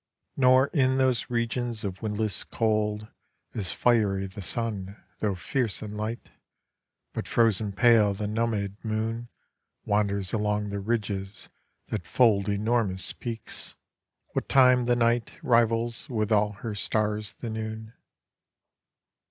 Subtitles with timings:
[0.35, 3.07] Nor in those regions of windless cold
[3.53, 6.31] Is fiery the Sun, tho' fierce in light;
[7.13, 9.29] But frozen pale the numbèd Moon
[9.85, 11.49] Wanders along the ridges
[11.89, 13.75] that fold Enormous Peaks,
[14.29, 17.93] what time the Night Rivals with all her stars the Noon.